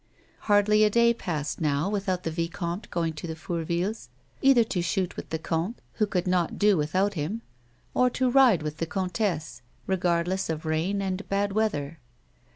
[0.49, 4.09] Hardly a day passed now without the vicomte going to the Fourvilles,
[4.41, 7.43] either to shoot with the comte, who could not do without him,
[7.93, 11.99] or to ride with the comtesse regardless of rain and bad weather.